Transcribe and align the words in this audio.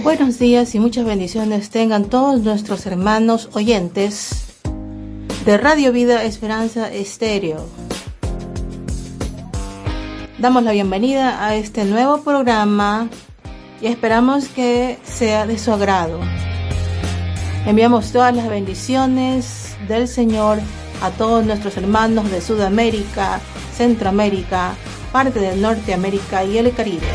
Buenos 0.00 0.38
días 0.40 0.74
y 0.74 0.80
muchas 0.80 1.04
bendiciones 1.04 1.70
tengan 1.70 2.06
todos 2.06 2.40
nuestros 2.40 2.84
hermanos 2.86 3.48
oyentes 3.52 4.46
de 5.44 5.56
Radio 5.56 5.92
Vida 5.92 6.24
Esperanza 6.24 6.92
Estéreo. 6.92 7.64
Damos 10.38 10.64
la 10.64 10.72
bienvenida 10.72 11.46
a 11.46 11.54
este 11.54 11.84
nuevo 11.84 12.22
programa 12.22 13.08
y 13.80 13.86
esperamos 13.86 14.48
que 14.48 14.98
sea 15.04 15.46
de 15.46 15.58
su 15.58 15.70
agrado. 15.70 16.18
Enviamos 17.66 18.10
todas 18.10 18.34
las 18.34 18.48
bendiciones 18.48 19.76
del 19.86 20.08
Señor 20.08 20.58
a 21.00 21.10
todos 21.10 21.44
nuestros 21.46 21.76
hermanos 21.76 22.28
de 22.32 22.40
Sudamérica, 22.40 23.40
Centroamérica, 23.76 24.74
parte 25.12 25.38
de 25.38 25.54
Norteamérica 25.56 26.42
y 26.44 26.58
el 26.58 26.72
Caribe. 26.72 27.06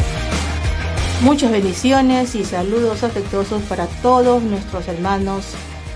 Muchas 1.21 1.51
bendiciones 1.51 2.35
y 2.35 2.45
saludos 2.45 3.03
afectuosos 3.03 3.63
para 3.63 3.87
todos 3.87 4.43
nuestros 4.43 4.87
hermanos 4.87 5.45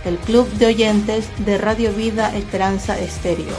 del 0.03 0.17
Club 0.17 0.49
de 0.53 0.65
Oyentes 0.65 1.29
de 1.45 1.59
Radio 1.59 1.93
Vida 1.93 2.35
Esperanza 2.35 2.99
Estéreo. 2.99 3.55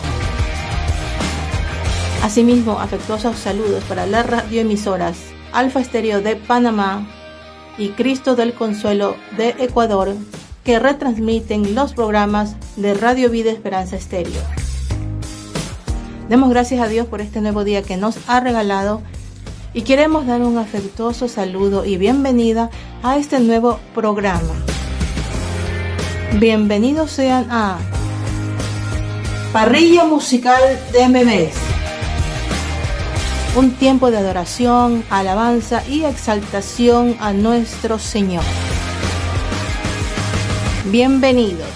Asimismo, 2.23 2.80
afectuosos 2.80 3.38
saludos 3.38 3.84
para 3.84 4.06
las 4.06 4.27
radioemisoras 4.27 5.16
Alfa 5.52 5.80
Estéreo 5.80 6.20
de 6.20 6.34
Panamá 6.37 7.06
y 7.79 7.90
Cristo 7.90 8.34
del 8.34 8.54
Consuelo 8.54 9.16
de 9.37 9.51
Ecuador 9.60 10.15
que 10.65 10.79
retransmiten 10.79 11.74
los 11.74 11.95
programas 11.95 12.56
de 12.77 12.95
Radio 12.95 13.30
Vida 13.30 13.51
Esperanza 13.51 13.96
Estéreo. 13.96 14.40
Demos 16.33 16.49
gracias 16.49 16.80
a 16.80 16.88
Dios 16.88 17.07
por 17.09 17.21
este 17.21 17.43
nuevo 17.43 17.63
día 17.63 17.83
que 17.83 17.99
nos 17.99 18.16
ha 18.27 18.41
regalado 18.41 19.02
y 19.75 19.83
queremos 19.83 20.27
dar 20.27 20.41
un 20.41 20.57
afectuoso 20.57 21.29
saludo 21.29 21.85
y 21.85 21.99
bienvenida 21.99 22.71
a 23.02 23.19
este 23.19 23.39
nuevo 23.39 23.79
programa. 23.95 24.55
Bienvenidos 26.41 27.11
sean 27.11 27.49
a 27.51 27.77
Parrilla 29.52 30.07
Musical 30.07 30.63
de 30.95 31.07
MMS. 31.07 31.55
Un 33.55 33.73
tiempo 33.73 34.11
de 34.11 34.17
adoración, 34.17 35.05
alabanza 35.11 35.87
y 35.87 36.05
exaltación 36.05 37.15
a 37.21 37.35
nuestro 37.35 37.99
Señor. 37.99 38.45
Bienvenidos. 40.87 41.71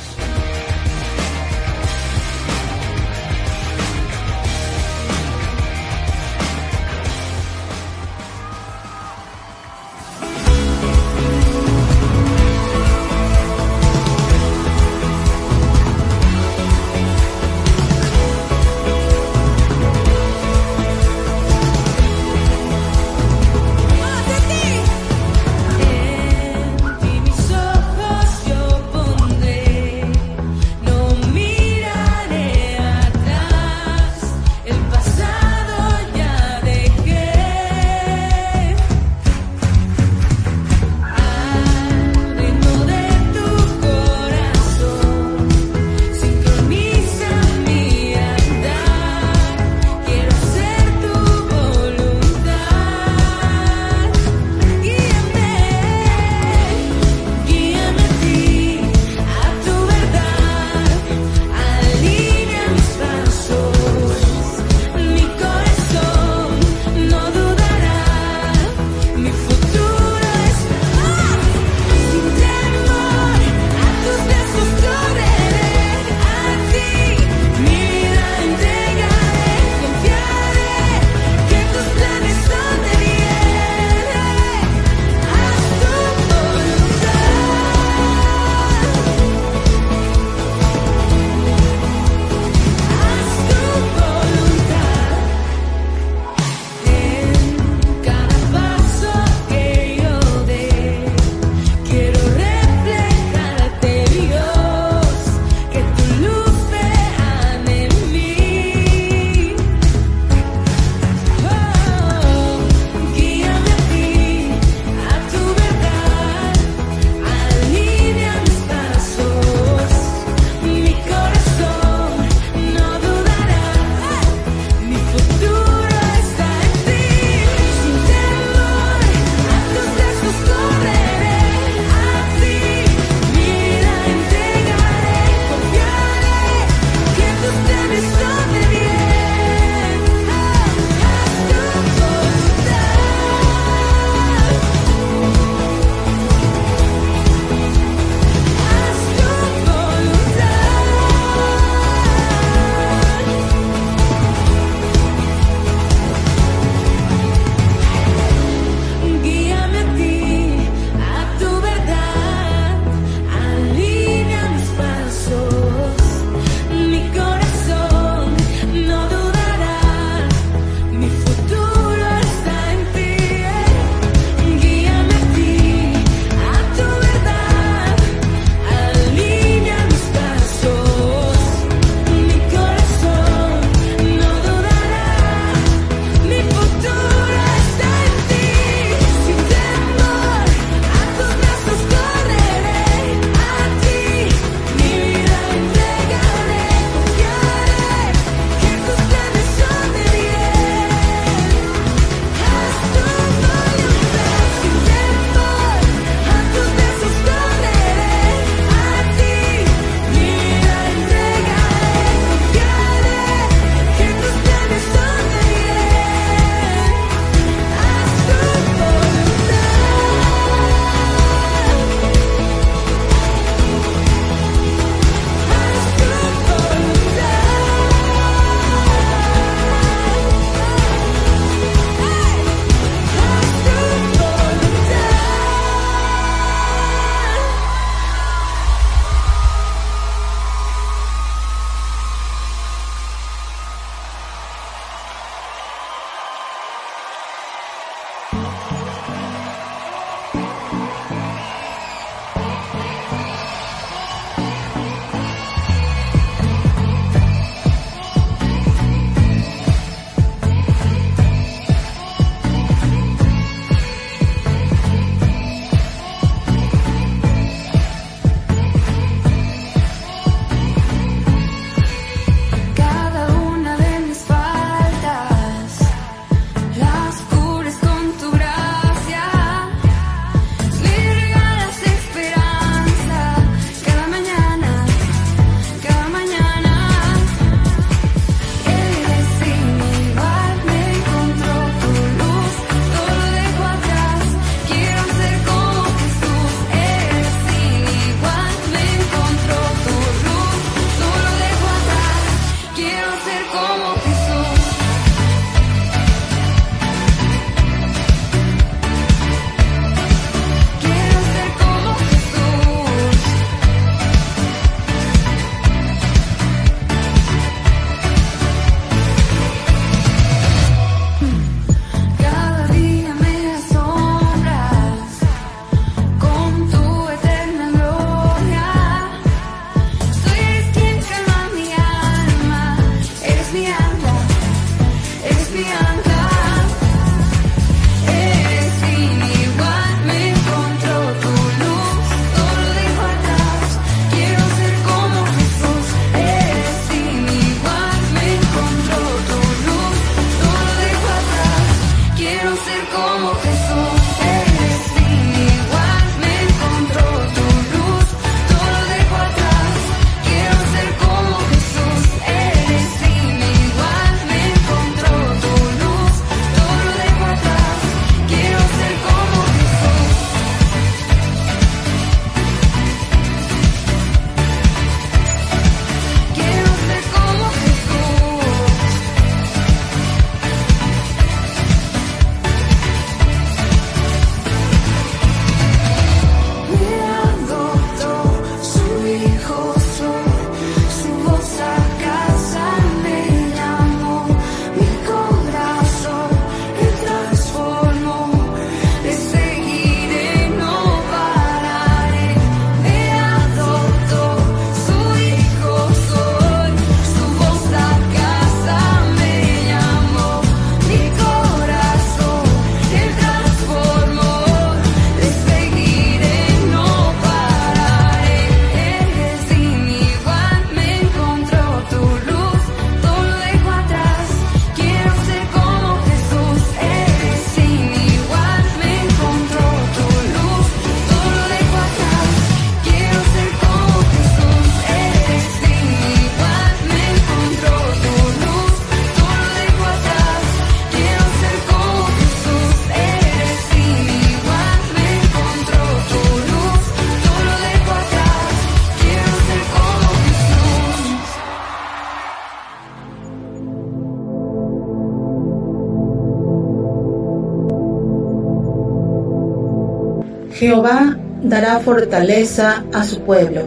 Dará 461.56 461.80
fortaleza 461.80 462.84
a 462.92 463.02
su 463.02 463.20
pueblo. 463.20 463.62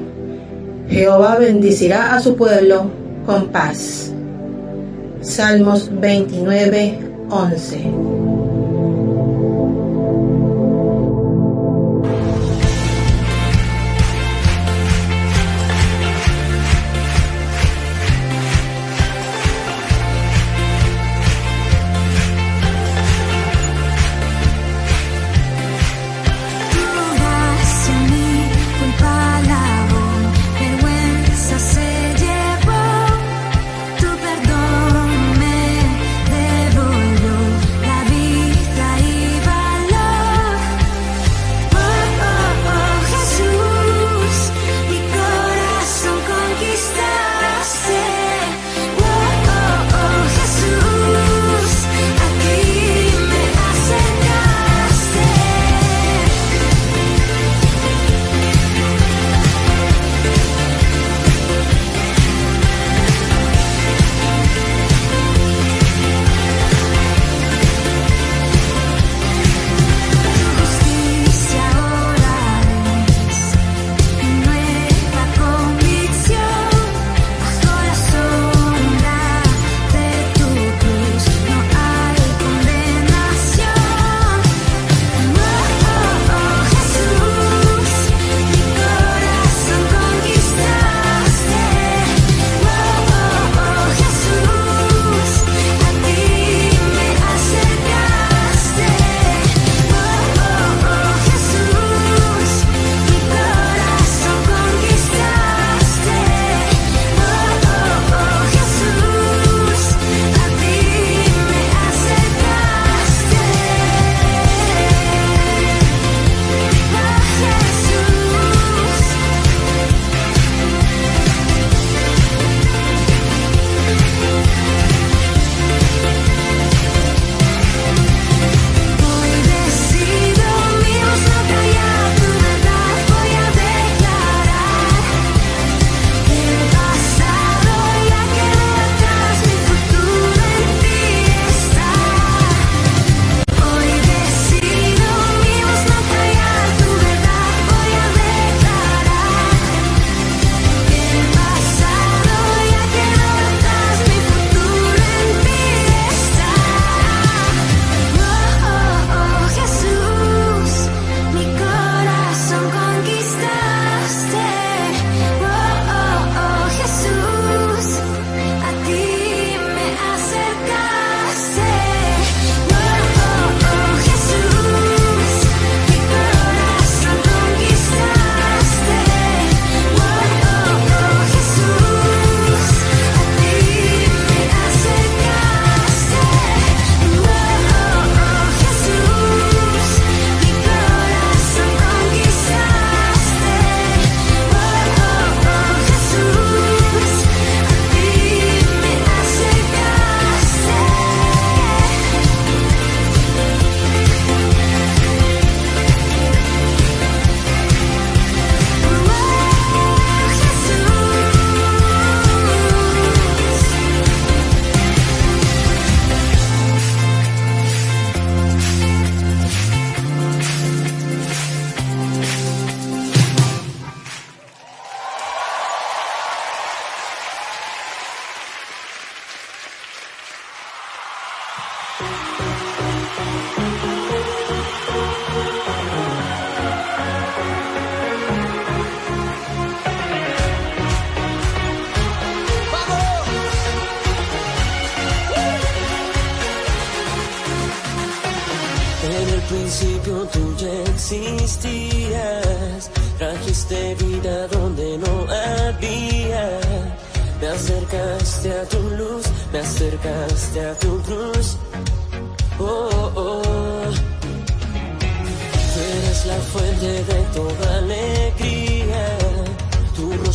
Jehová 0.89 1.39
bendicirá 1.39 2.13
a 2.13 2.19
su 2.19 2.35
pueblo 2.35 2.91
con 3.25 3.47
paz. 3.47 4.13
Salmos 5.21 5.89
29, 5.99 6.99
11. 7.31 7.98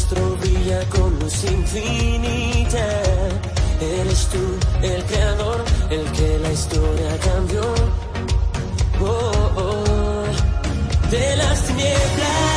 nuestro 0.04 0.36
brilla 0.36 0.84
con 0.90 1.18
luz 1.18 1.44
infinita. 1.44 2.86
Eres 3.80 4.28
tú 4.28 4.38
el 4.82 5.02
creador, 5.04 5.64
el 5.90 6.04
que 6.12 6.38
la 6.40 6.52
historia 6.52 7.18
cambió. 7.20 7.62
Oh, 9.00 9.52
oh, 9.56 9.84
oh. 9.96 11.10
de 11.10 11.36
las 11.36 11.62
tinieblas. 11.66 12.53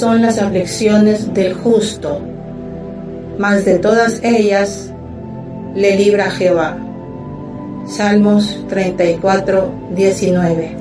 son 0.00 0.22
las 0.22 0.38
aflicciones 0.38 1.34
del 1.34 1.52
justo, 1.52 2.22
mas 3.36 3.66
de 3.66 3.78
todas 3.78 4.18
ellas 4.24 4.90
le 5.74 5.94
libra 5.94 6.30
Jehová. 6.30 6.78
Salmos 7.86 8.64
34, 8.70 9.70
19. 9.94 10.79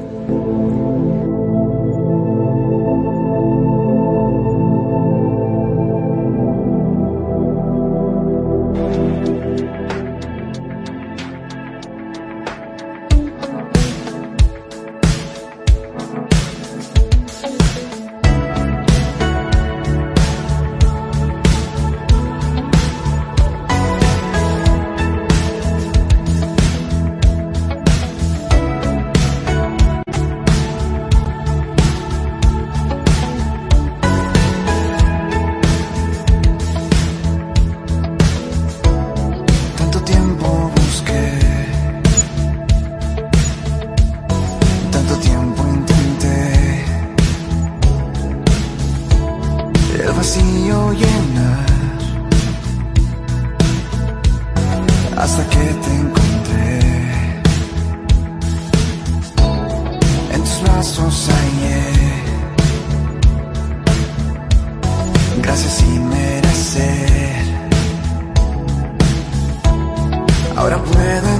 I'm 70.72 70.84
planning 70.84 71.39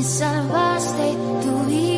mi 0.00 0.04
salvaste 0.04 1.08
tu 1.42 1.52
vida. 1.68 1.89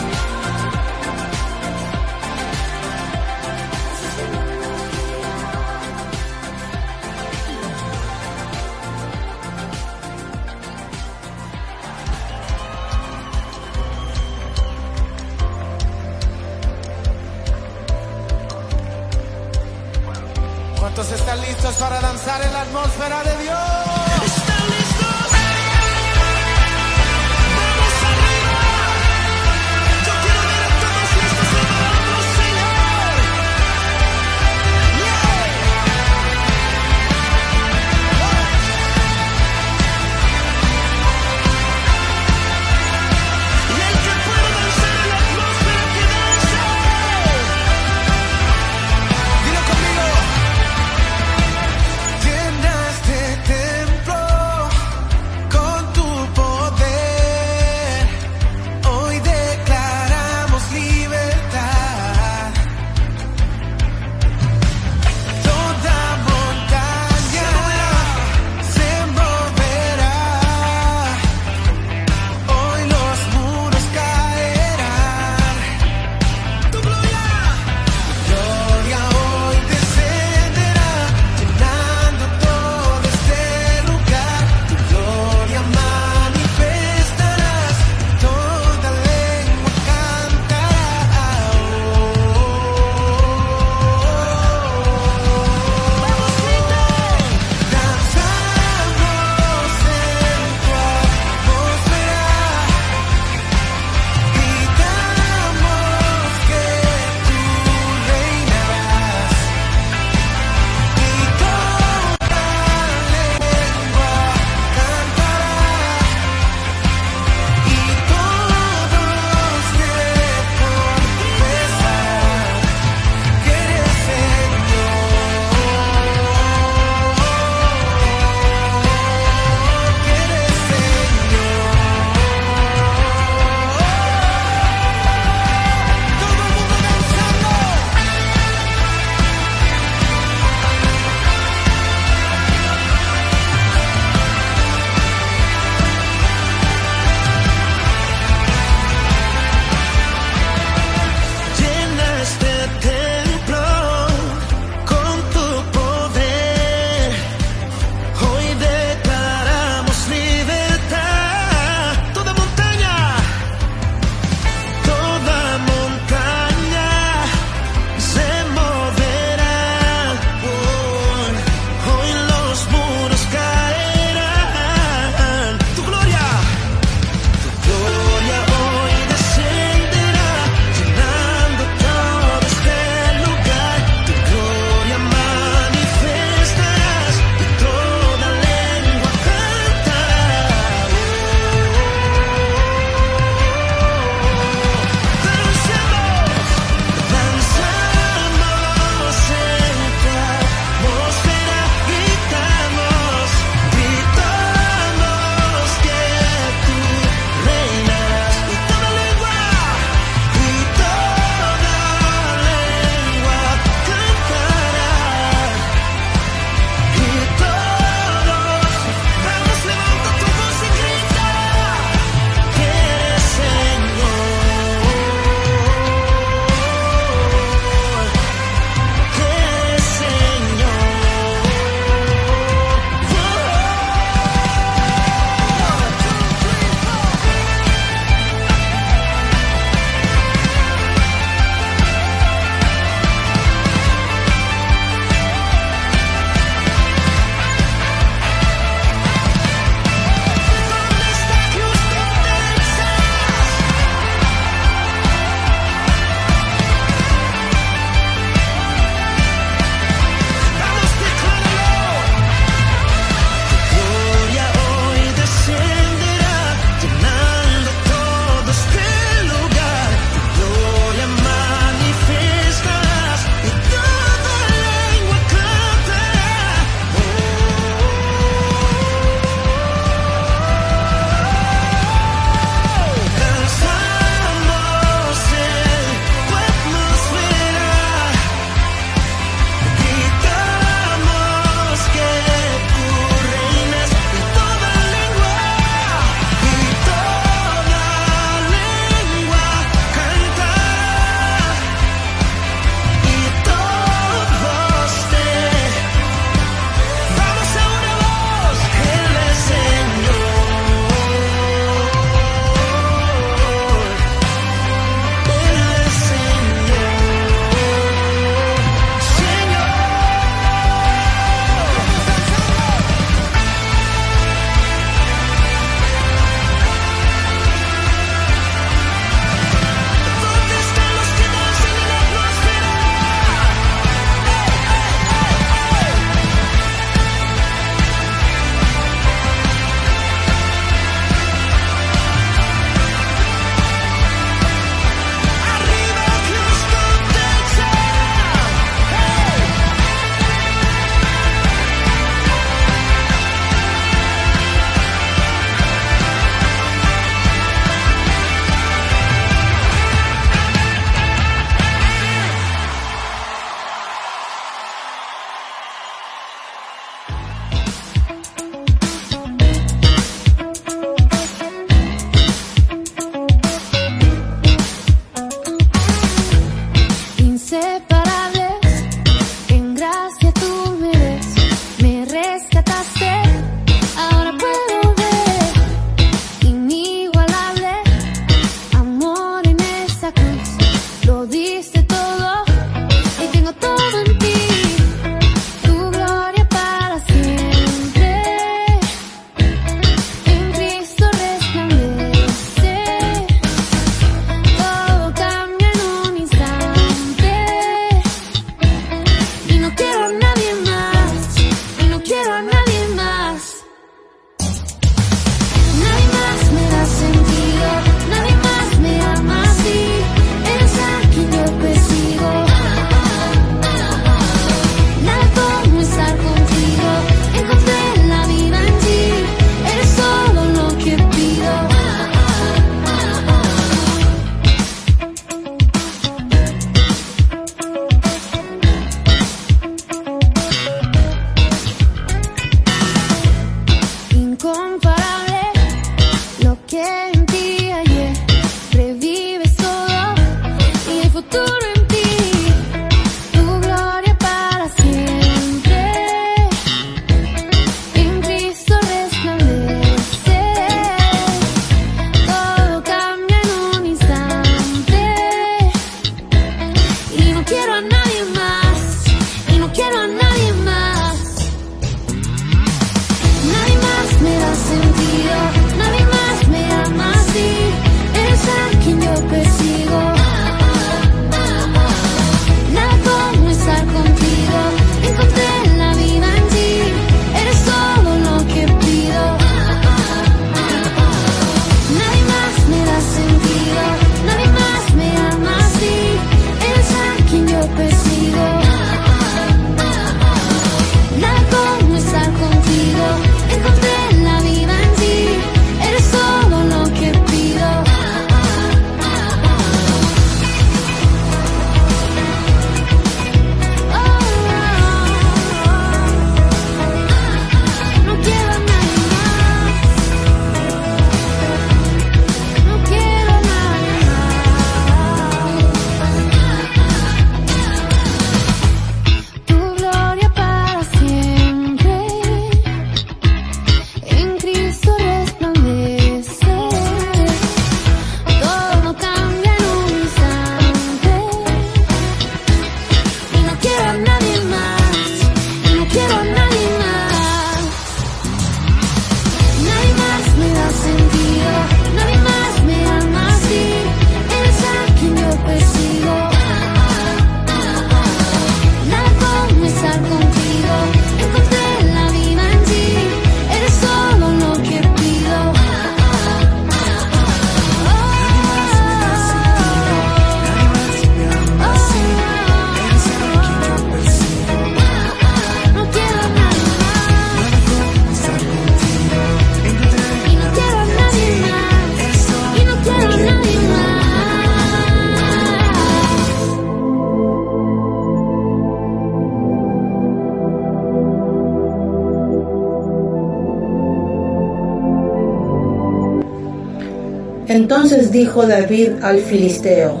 dijo 598.14 598.46
David 598.46 599.02
al 599.02 599.18
filisteo, 599.18 600.00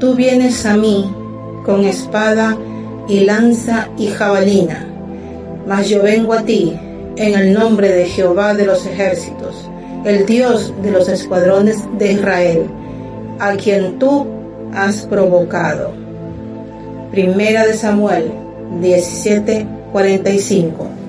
Tú 0.00 0.14
vienes 0.14 0.64
a 0.64 0.78
mí 0.78 1.04
con 1.66 1.84
espada 1.84 2.56
y 3.08 3.20
lanza 3.20 3.90
y 3.98 4.06
jabalina, 4.06 4.86
mas 5.66 5.90
yo 5.90 6.02
vengo 6.02 6.32
a 6.32 6.44
ti 6.44 6.72
en 7.16 7.34
el 7.34 7.52
nombre 7.52 7.90
de 7.90 8.06
Jehová 8.06 8.54
de 8.54 8.64
los 8.64 8.86
ejércitos, 8.86 9.68
el 10.06 10.24
Dios 10.24 10.72
de 10.82 10.92
los 10.92 11.10
escuadrones 11.10 11.84
de 11.98 12.12
Israel, 12.12 12.62
a 13.38 13.54
quien 13.56 13.98
tú 13.98 14.26
has 14.72 15.02
provocado. 15.02 15.92
Primera 17.10 17.66
de 17.66 17.74
Samuel 17.74 18.32
17:45 18.80 20.99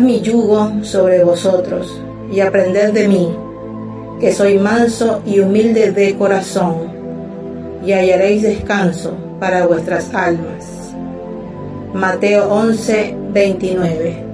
Mi 0.00 0.22
yugo 0.22 0.82
sobre 0.82 1.22
vosotros 1.22 2.00
y 2.32 2.40
aprended 2.40 2.92
de 2.92 3.08
mí, 3.08 3.36
que 4.18 4.32
soy 4.32 4.58
manso 4.58 5.20
y 5.26 5.40
humilde 5.40 5.92
de 5.92 6.16
corazón, 6.16 6.90
y 7.84 7.92
hallaréis 7.92 8.42
descanso 8.42 9.12
para 9.38 9.66
vuestras 9.66 10.12
almas. 10.14 10.94
Mateo 11.92 12.48
11, 12.48 13.16
29. 13.32 14.24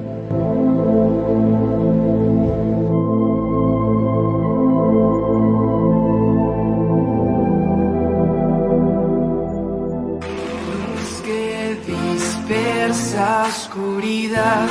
Luz 10.70 11.22
que 11.24 11.76
dispersa 11.84 13.46
oscuridad, 13.48 14.68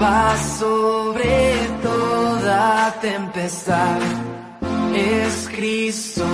va 0.00 0.36
sobre 0.58 1.54
toda 1.82 2.94
tempestad. 3.00 4.00
Es 4.94 5.48
Cristo 5.54 6.24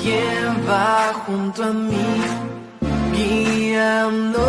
quien 0.00 0.68
va 0.68 1.12
junto 1.26 1.64
a 1.64 1.72
mí, 1.72 2.14
guiando 3.12 4.44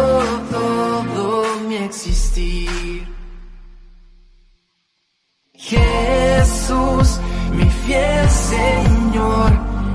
todo 0.51 1.59
mi 1.67 1.75
existir. 1.77 3.07
Jesús, 5.55 7.19
mi 7.51 7.69
fiel 7.85 8.29
Señor, 8.29 9.51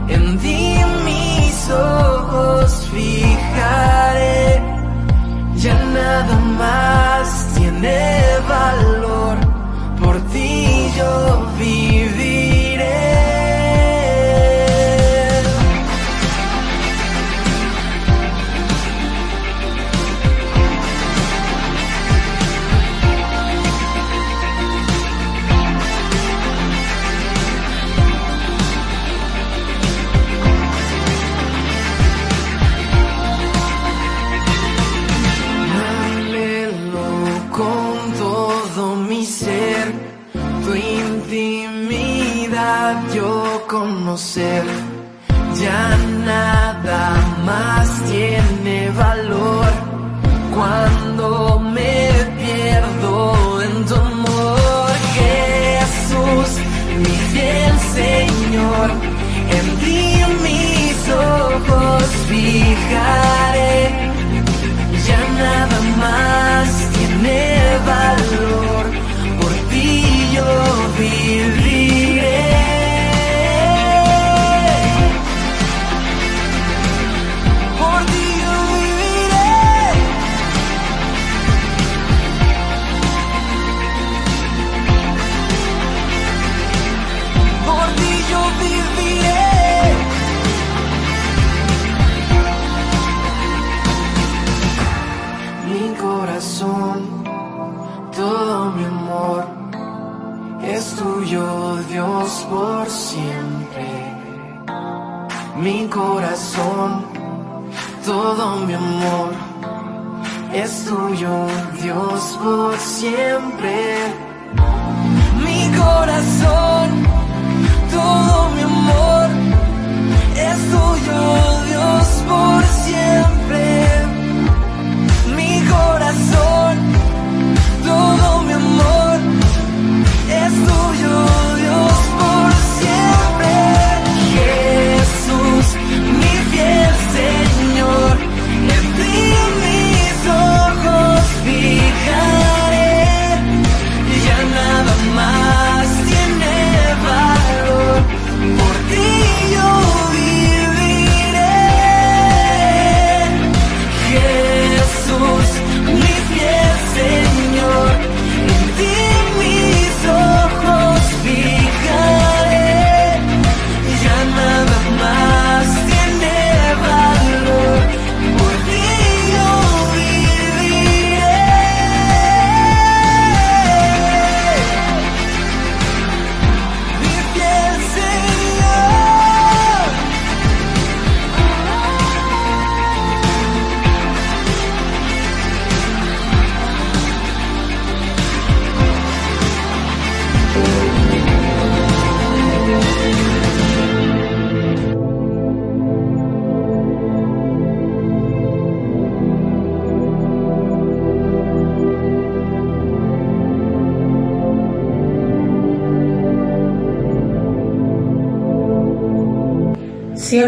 en 0.08 0.38
ti 0.38 0.80
mis 1.04 1.70
ojos 1.70 2.88
fijaré. 2.92 4.62
Ya 5.56 5.74
nada 5.74 6.36
más 6.58 7.54
tiene 7.56 8.17
yo 10.98 11.27
Ya 44.18 45.96
nada 46.26 47.14
más 47.46 47.88
tiene 48.10 48.90
valor 48.90 49.70
cuando 50.52 51.60
me 51.60 52.10
pierdo 52.36 53.62
en 53.62 53.86
tu 53.86 53.94
amor, 53.94 54.90
Jesús, 55.18 56.50
mi 56.98 57.14
fiel 57.30 57.74
Señor. 57.94 58.90
En 59.56 59.66
ti 59.82 60.02
mis 60.42 60.98
ojos 61.14 62.04
fijaré. 62.28 63.76
Ya 65.06 65.20
nada 65.44 65.78
más 66.04 66.66
tiene 66.94 67.40
valor, 67.86 68.47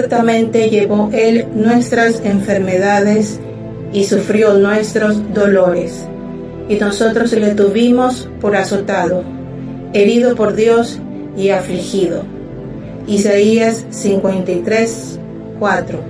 Ciertamente 0.00 0.70
llevó 0.70 1.10
Él 1.12 1.46
nuestras 1.54 2.22
enfermedades 2.24 3.38
y 3.92 4.04
sufrió 4.04 4.54
nuestros 4.54 5.34
dolores. 5.34 6.06
Y 6.70 6.76
nosotros 6.76 7.30
le 7.32 7.54
tuvimos 7.54 8.26
por 8.40 8.56
azotado, 8.56 9.22
herido 9.92 10.34
por 10.36 10.54
Dios 10.54 10.98
y 11.36 11.50
afligido. 11.50 12.22
Isaías 13.06 13.84
53, 13.90 15.20
4. 15.58 16.09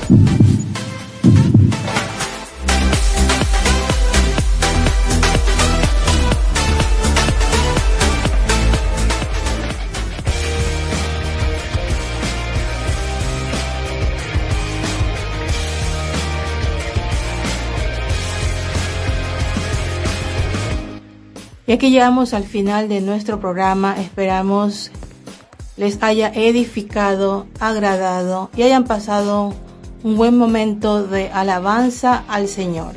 Y 21.71 21.73
aquí 21.73 21.89
llegamos 21.89 22.33
al 22.33 22.43
final 22.43 22.89
de 22.89 22.99
nuestro 22.99 23.39
programa. 23.39 23.95
Esperamos 23.97 24.91
les 25.77 26.03
haya 26.03 26.27
edificado, 26.27 27.47
agradado 27.61 28.49
y 28.57 28.63
hayan 28.63 28.83
pasado 28.83 29.53
un 30.03 30.17
buen 30.17 30.37
momento 30.37 31.07
de 31.07 31.29
alabanza 31.29 32.25
al 32.27 32.49
Señor. 32.49 32.95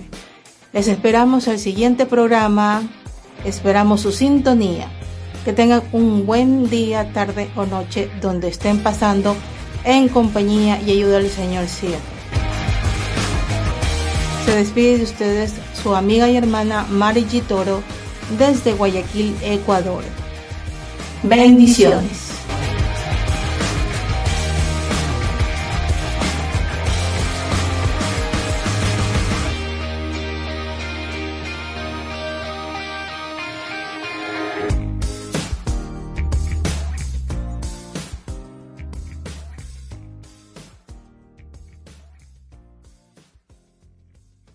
Les 0.73 0.89
esperamos 0.89 1.47
al 1.47 1.61
siguiente 1.61 2.05
programa. 2.05 2.83
Esperamos 3.45 4.01
su 4.01 4.11
sintonía. 4.11 4.89
Que 5.45 5.53
tengan 5.53 5.85
un 5.93 6.27
buen 6.27 6.69
día, 6.69 7.13
tarde 7.13 7.49
o 7.55 7.67
noche 7.67 8.11
donde 8.21 8.49
estén 8.49 8.81
pasando 8.81 9.37
en 9.85 10.09
compañía 10.09 10.83
y 10.85 10.91
ayuda 10.91 11.19
del 11.19 11.31
Señor 11.31 11.69
siempre. 11.69 12.01
Se 14.45 14.57
despide 14.57 14.99
de 14.99 15.05
ustedes 15.05 15.55
su 15.81 15.95
amiga 15.95 16.29
y 16.29 16.37
hermana 16.37 16.85
Mari 16.91 17.25
G. 17.25 17.41
Toro 17.41 17.85
desde 18.39 18.73
Guayaquil, 18.73 19.37
Ecuador. 19.43 20.03
Bendiciones. 21.23 22.24